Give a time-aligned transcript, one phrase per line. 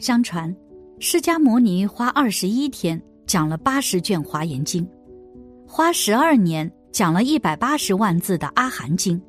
[0.00, 0.54] 相传，
[0.98, 4.88] 释迦牟尼花二十一天讲了八十卷华严经，
[5.66, 9.20] 花十二年讲了一百八十万字的阿含经，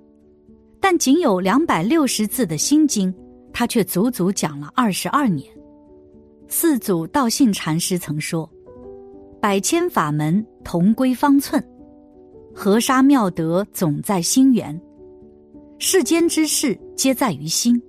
[0.80, 3.14] 但仅有两百六十字的心经，
[3.52, 5.46] 他却足足讲了二十二年。
[6.48, 8.50] 四祖道信禅师曾说
[9.42, 11.62] ：“百千法门同归方寸，
[12.56, 14.82] 河沙妙德总在心源。
[15.80, 17.82] 世间之事皆在于心。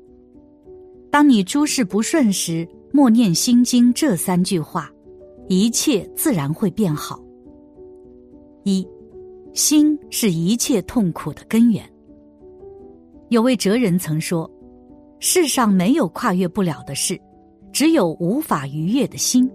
[1.13, 4.91] 当你诸事不顺时，默念心经这三句话，
[5.47, 7.23] 一切自然会变好。
[8.65, 8.89] 一，
[9.53, 11.85] 心是一切痛苦的根源。
[13.29, 14.51] 有位哲人曾说：
[15.21, 17.21] 世上没有跨越不了的事。”
[17.73, 19.51] 只有无法逾越的心。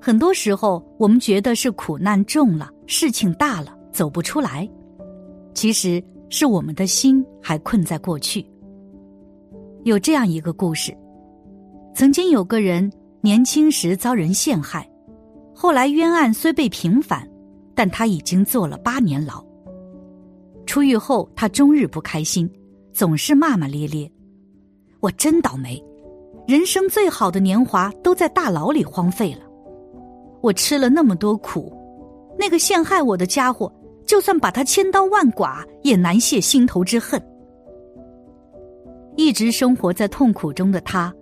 [0.00, 4.68] 很多时候，我们觉得是苦难重了，事情大了，走不出来。
[5.54, 8.44] 其实是我们的心还困在过去。
[9.84, 10.94] 有这样一个故事：
[11.94, 12.90] 曾经有个人
[13.22, 14.86] 年轻时遭人陷害，
[15.54, 17.26] 后来冤案虽被平反，
[17.74, 19.42] 但他已经坐了八年牢。
[20.66, 22.48] 出狱后，他终日不开心，
[22.92, 24.10] 总是骂骂咧咧
[25.00, 25.82] ：“我真倒霉。”
[26.46, 29.40] 人生最好的年华都在大牢里荒废了，
[30.42, 31.72] 我吃了那么多苦，
[32.38, 33.72] 那个陷害我的家伙，
[34.04, 37.20] 就算把他千刀万剐，也难泄心头之恨。
[39.16, 41.14] 一直生活在痛苦中的他，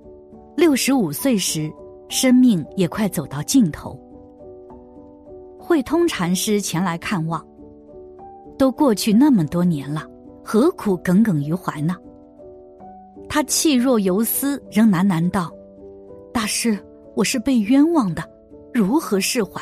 [0.56, 1.72] 六十五岁时，
[2.08, 3.98] 生命也快走到尽头。
[5.58, 7.44] 慧通禅师前来看望，
[8.56, 10.06] 都过去那么多年了，
[10.44, 11.96] 何苦耿耿于怀呢？
[13.28, 15.52] 他气若游丝，仍喃喃道
[16.32, 16.78] ：“大师，
[17.14, 18.22] 我是被冤枉的，
[18.72, 19.60] 如何释怀？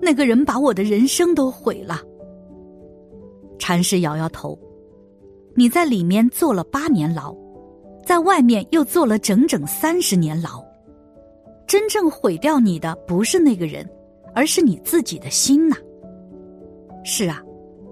[0.00, 2.00] 那个人把我的人生都毁了。”
[3.58, 4.56] 禅师摇摇头
[5.58, 7.34] ：“你在里面坐了八年牢，
[8.06, 10.64] 在外面又坐了整整三十年牢。
[11.66, 13.84] 真正毁掉你的不是那个人，
[14.36, 15.76] 而是你自己的心呐。
[17.02, 17.42] 是啊，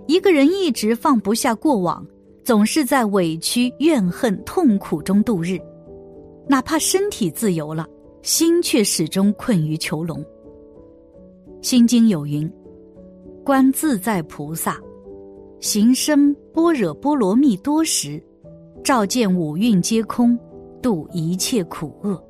[0.06, 2.06] 一个人一直放不下过往。”
[2.44, 5.58] 总是在委屈、怨恨、痛苦中度日，
[6.46, 7.84] 哪怕身体自由了，
[8.22, 10.24] 心却始终困于囚笼。
[11.60, 12.48] 心经有云
[13.44, 14.80] ：“观自在菩萨，
[15.60, 18.22] 行深般若波罗蜜多时，
[18.84, 20.38] 照见五蕴皆空，
[20.82, 22.22] 度一切苦厄。”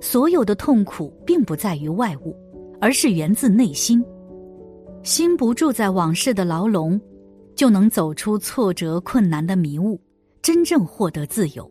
[0.00, 2.36] 所有的痛苦并不在于外物，
[2.80, 4.04] 而是源自内心。
[5.02, 7.00] 心不住在往事的牢笼。
[7.58, 10.00] 就能走出挫折困难的迷雾，
[10.40, 11.68] 真正获得自由。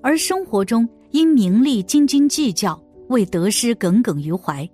[0.00, 4.66] 而生活中因名利斤斤计较，为得失耿耿于怀，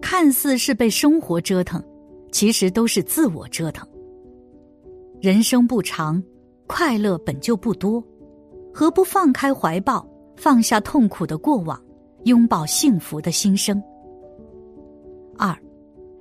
[0.00, 1.84] 看似是被生活折腾，
[2.32, 3.86] 其实都是自我折腾。
[5.20, 6.20] 人生不长，
[6.66, 8.02] 快乐本就不多，
[8.74, 10.04] 何不放开怀抱，
[10.34, 11.80] 放下痛苦的过往，
[12.24, 13.80] 拥抱幸福的新生？
[15.38, 15.56] 二，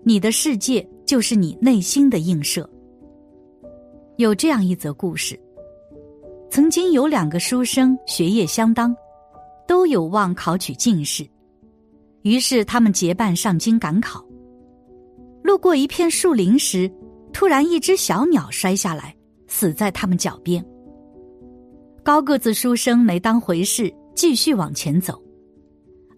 [0.04, 2.70] 你的世界就是你内心的映射。
[4.18, 5.40] 有这样一则故事：
[6.52, 8.96] 曾经有两个书生学业相当，
[9.68, 11.28] 都有望考取进士，
[12.22, 14.24] 于是他们结伴上京赶考。
[15.44, 16.92] 路过一片树林时，
[17.34, 19.16] 突然一只小鸟摔下来，
[19.48, 20.64] 死在他们脚边。
[22.04, 25.22] 高个子书生没当回事，继续往前走。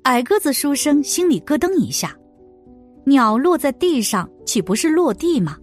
[0.03, 2.16] 矮个子书生心里咯噔一下，
[3.06, 5.57] 鸟落在地上，岂不是落地吗？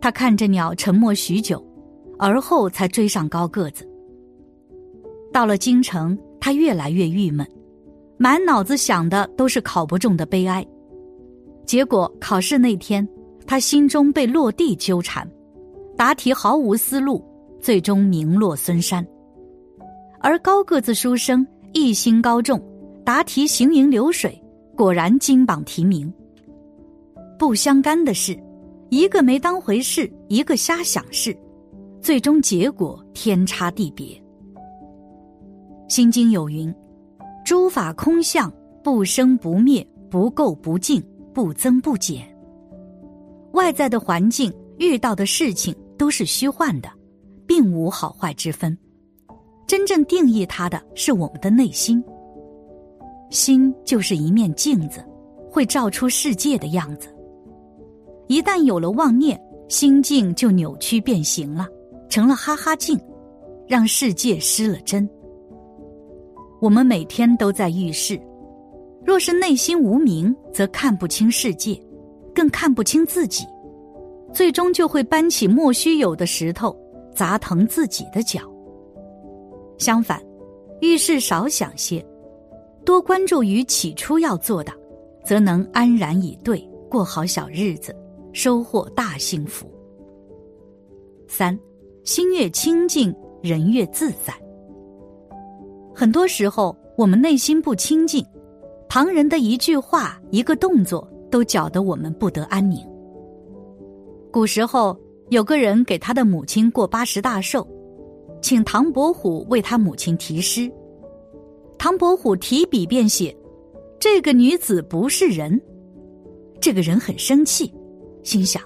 [0.00, 1.64] 他看着鸟，沉默许久，
[2.18, 3.88] 而后才追上高个子。
[5.32, 7.46] 到了京城，他越来越郁闷，
[8.18, 10.66] 满脑子想的都是考不中的悲哀。
[11.64, 13.06] 结果考试那天，
[13.46, 15.28] 他心中被落地纠缠，
[15.96, 17.24] 答题毫无思路，
[17.60, 19.06] 最终名落孙山。
[20.20, 22.62] 而高个子书生一心高中，
[23.04, 24.40] 答题行云流水，
[24.76, 26.12] 果然金榜题名。
[27.38, 28.38] 不相干的事。
[28.90, 31.34] 一个没当回事，一个瞎想事，
[32.02, 34.22] 最终结果天差地别。
[35.88, 36.70] 心经有云
[37.42, 38.52] ：“诸法空相，
[38.84, 41.02] 不生不灭，不垢不净，
[41.32, 42.26] 不增不减。”
[43.52, 46.88] 外在的环境遇到的事情都是虚幻的，
[47.46, 48.76] 并无好坏之分。
[49.66, 52.02] 真正定义它的是我们的内心。
[53.30, 55.04] 心就是一面镜子，
[55.50, 57.08] 会照出世界的样子。
[58.28, 61.66] 一旦有了妄念，心境就扭曲变形了，
[62.08, 62.98] 成了哈哈镜，
[63.66, 65.08] 让世界失了真。
[66.60, 68.20] 我们每天都在遇事，
[69.04, 71.80] 若是内心无明，则看不清世界，
[72.34, 73.44] 更看不清自己，
[74.32, 76.76] 最终就会搬起莫须有的石头
[77.14, 78.40] 砸疼自己的脚。
[79.78, 80.22] 相反，
[80.80, 82.04] 遇事少想些，
[82.84, 84.72] 多关注于起初要做的，
[85.24, 87.96] 则能安然以对，过好小日子，
[88.32, 89.66] 收获大幸福。
[91.26, 91.58] 三，
[92.04, 94.34] 心越清净，人越自在。
[95.94, 98.24] 很多时候，我们内心不清净，
[98.92, 102.78] 旁人的一句话、一个动作，都搅得我们不得安宁。
[104.30, 104.94] 古时候，
[105.30, 107.66] 有个人给他的母亲过八十大寿，
[108.42, 110.70] 请唐伯虎为他母亲题诗。
[111.78, 113.34] 唐伯虎提笔便写
[113.98, 115.58] ：“这个女子不是人。”
[116.60, 117.72] 这个人很生气，
[118.22, 118.62] 心想：“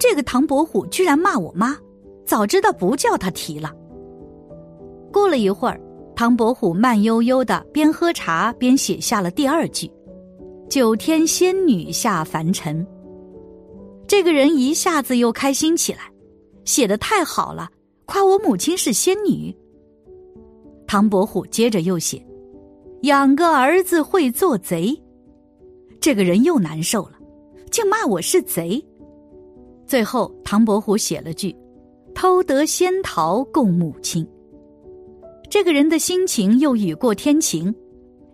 [0.00, 1.76] 这个唐伯虎居然骂我妈，
[2.24, 3.76] 早知道不叫他提了。”
[5.12, 5.78] 过了一会儿。
[6.20, 9.90] 唐伯虎慢悠悠的边喝茶边写下了第二句
[10.68, 12.86] ：“九天仙女下凡尘。”
[14.06, 16.12] 这个人一下子又开心起来，
[16.66, 17.70] 写的太好了，
[18.04, 19.56] 夸我母亲是仙女。
[20.86, 22.22] 唐伯虎接着又写
[23.04, 24.94] ：“养个儿子会做贼。”
[26.02, 27.12] 这个人又难受了，
[27.70, 28.78] 竟骂我是贼。
[29.86, 31.56] 最后，唐伯虎写了句
[32.14, 34.22] ：“偷得仙桃供母亲。”
[35.50, 37.74] 这个人的心情又雨过天晴，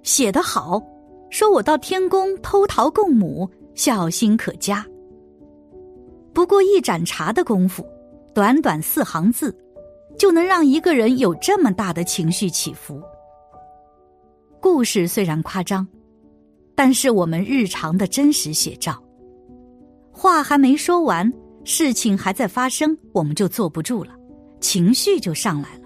[0.03, 0.81] 写得好，
[1.31, 4.87] 说我到天宫偷桃供母，孝心可嘉。
[6.35, 7.83] 不过一盏茶的功夫，
[8.35, 9.57] 短短四行字，
[10.19, 13.01] 就能让一个人有这么大的情绪起伏。
[14.61, 15.89] 故事虽然夸张，
[16.75, 19.03] 但是我们日常的真实写照。
[20.13, 21.33] 话还没说完，
[21.65, 24.11] 事情还在发生，我们就坐不住了，
[24.61, 25.86] 情绪就上来了。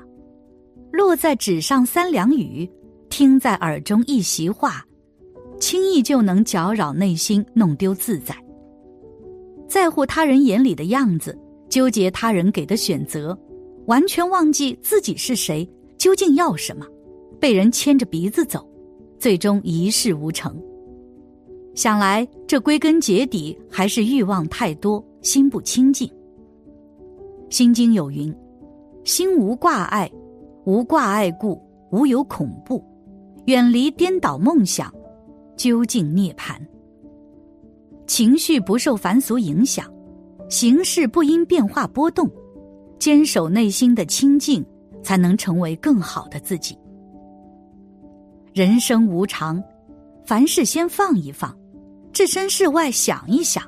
[0.92, 2.69] 落在纸上三两语，
[3.08, 4.84] 听在耳中一席话，
[5.58, 8.34] 轻易就能搅扰内心，弄丢自在。
[9.69, 11.38] 在乎他人眼里的样子，
[11.69, 13.38] 纠结他人给的选择，
[13.87, 16.84] 完全忘记自己是谁，究竟要什么，
[17.38, 18.69] 被人牵着鼻子走，
[19.19, 20.60] 最终一事无成。
[21.75, 26.08] 想来这归根结底还是欲望太多，心不清净。
[27.48, 28.34] 《心经》有云
[29.04, 30.10] ：“心无挂碍。”
[30.70, 32.81] 无挂碍故，无有恐怖，
[33.46, 34.94] 远离颠倒梦想，
[35.56, 36.56] 究竟涅槃。
[38.06, 39.93] 情绪不受凡俗影响，
[40.49, 42.31] 形势不因变化波动，
[43.00, 44.64] 坚守内心的清净，
[45.02, 46.78] 才能成为更好的自己。
[48.55, 49.61] 人生无常，
[50.25, 51.52] 凡事先放一放，
[52.12, 53.61] 置身事外想一想，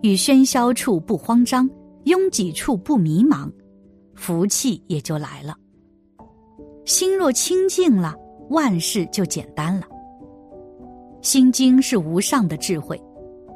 [0.00, 1.68] 与喧嚣处不慌张，
[2.04, 3.52] 拥挤处不迷茫，
[4.14, 5.54] 福气也就来了。
[6.86, 8.14] 心若清净了，
[8.48, 9.86] 万事就简单了。
[11.20, 12.98] 心经是无上的智慧，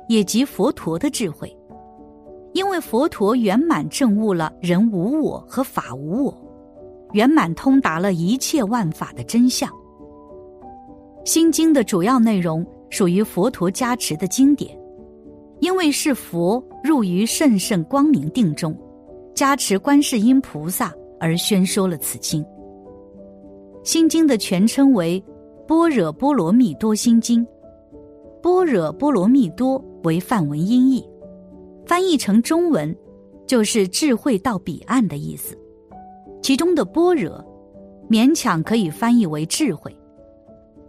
[0.09, 1.57] 也即佛陀的智慧，
[2.55, 6.37] 因为佛陀圆满证悟了人无我和法无我，
[7.13, 9.71] 圆满通达了一切万法的真相。
[11.25, 14.77] 心经的主要内容属于佛陀加持的经典，
[15.61, 18.77] 因为是佛入于甚圣光明定中，
[19.37, 22.45] 加持观世音菩萨而宣说了此经。
[23.83, 25.23] 心经的全称为
[25.67, 27.45] 《般若波罗蜜多心经》，
[28.43, 31.03] 般若波罗蜜多为梵文音译，
[31.87, 32.95] 翻译成中文
[33.47, 35.57] 就是“智慧到彼岸”的意思。
[36.43, 37.43] 其中的“般若”
[38.11, 39.95] 勉强可以翻译为智慧。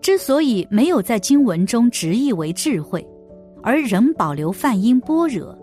[0.01, 3.07] 之所以没有在经文中直译为智慧，
[3.62, 5.57] 而仍保留梵音“般若”，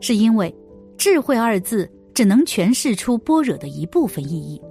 [0.00, 0.54] 是因为
[0.96, 4.62] “智慧”二字只能诠释出般若的一部分意义。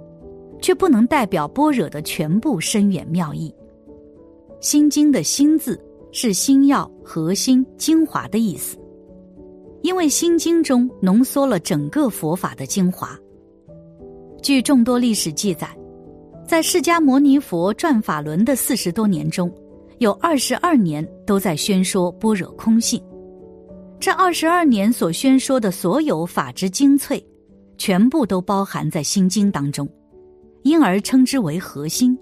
[0.60, 3.54] 却不能代表般若的全部深远妙意。
[4.60, 5.80] 心经的“心”字
[6.12, 8.76] 是心要、核心、精华的意思，
[9.82, 13.18] 因为心经中浓缩了整个佛法的精华。
[14.42, 15.68] 据众多历史记载，
[16.46, 19.50] 在释迦牟尼佛转法轮的四十多年中，
[19.98, 23.02] 有二十二年都在宣说般若空性。
[23.98, 27.22] 这二十二年所宣说的所有法之精粹，
[27.78, 29.88] 全部都包含在心经当中。
[30.62, 32.16] 因而称之为核心。《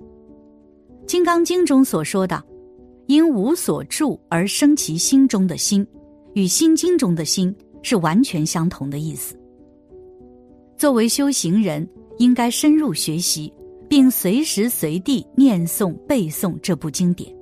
[1.07, 2.43] 金刚经》中所说的
[3.07, 5.87] “因无所住而生其心中的心”，
[6.35, 9.35] 与《心经》中的心是完全相同的意思。
[10.77, 13.53] 作为修行人，应该深入学习，
[13.89, 17.35] 并随时随地念诵背诵这部经典。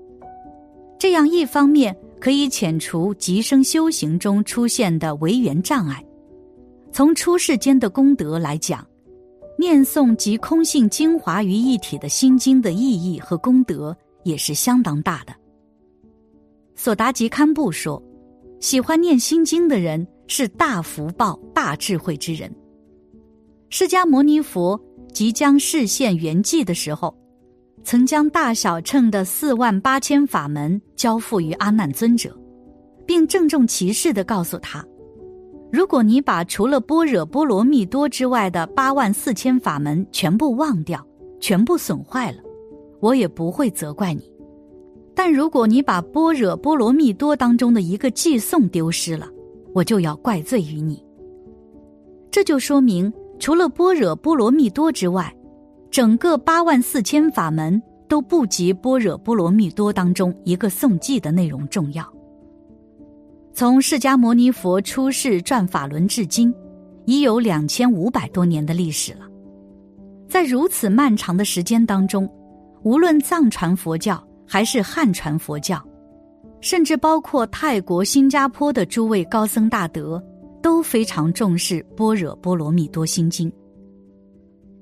[0.99, 6.03] 这样一方面可以遣除极生修行中出现的违缘障碍，
[6.93, 8.87] 从出世间的功德来讲。
[9.59, 15.35] 念诵集空性精华于一体的心经的意义和功德也是相当大的。
[16.75, 18.03] 索达吉堪布说
[18.61, 22.55] ：“喜欢念心经的人是大福报、大智慧之人。”
[23.71, 24.79] 释迦牟尼佛
[25.13, 27.17] 即将示现圆寂的时候，
[27.83, 32.37] 曾将大小乘的四万八千法门交付于阿难尊者，
[33.07, 34.85] 并郑重其事的告诉他
[35.77, 41.07] ：“如果你把除了般若波罗蜜多之外的八万四千法门全部忘掉，
[41.39, 42.39] 全部损坏了，
[42.99, 44.23] 我也不会责怪你；
[45.15, 49.29] 但如果你把般若波罗蜜多当中的一个寄颂丢失了，
[49.75, 51.05] 我就要怪罪于你。”
[52.33, 55.31] 这就说明，除了般若波罗蜜多之外。
[55.91, 62.16] 整个八万四千法门都不及般若波罗蜜多当中一个颂记的内容重要。
[63.57, 66.55] 从释迦牟尼佛出世转法轮至今，
[67.07, 69.21] 已有两千五百多年的历史了。
[70.29, 72.31] 在如此漫长的时间当中，
[72.83, 75.83] 无论藏传佛教还是汉传佛教，
[76.61, 80.23] 甚至包括泰国、新加坡的诸位高僧大德，
[80.63, 83.51] 都非常重视《般若波罗蜜多心经》。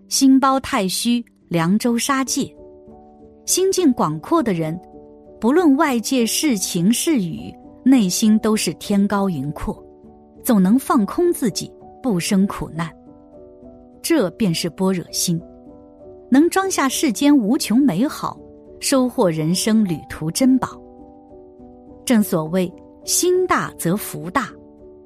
[0.09, 2.52] 心包太虚，凉州沙界，
[3.47, 4.76] 心境广阔的人，
[5.40, 7.54] 不论外界是晴是雨，
[7.85, 9.81] 内心都是天高云阔，
[10.43, 11.71] 总能放空自己，
[12.03, 12.91] 不生苦难。
[14.03, 15.41] 这便是般若心，
[16.31, 18.38] 能装下世间无穷美好，
[18.81, 20.69] 收获人生旅途珍宝。
[22.05, 22.73] 正所谓，
[23.05, 24.49] 心大则福大，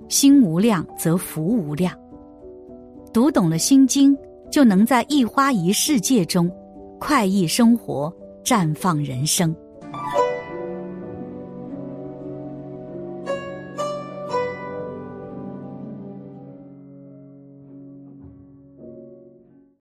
[0.08, 1.92] 心无量则福无量。
[3.12, 4.16] 读懂了心经。
[4.50, 6.50] 就能在一花一世界中，
[6.98, 8.10] 快意生活，
[8.42, 9.54] 绽放人生。